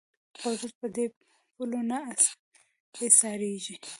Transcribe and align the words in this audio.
قدرت 0.43 0.73
په 0.81 0.87
دې 0.95 1.05
پولو 1.53 1.79
نه 1.89 1.99
ایسارېږي 3.03 3.75